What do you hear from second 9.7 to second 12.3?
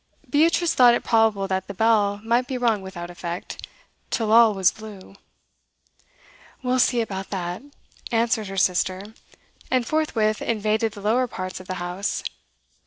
forthwith invaded the lower parts of the house.